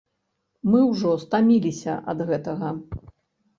Мы 0.71 0.79
ўжо 0.91 1.11
стаміліся 1.25 1.93
ад 2.17 2.25
гэтага. 2.33 2.75